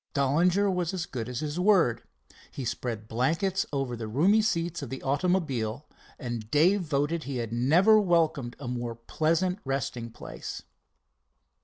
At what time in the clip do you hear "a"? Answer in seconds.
8.59-8.67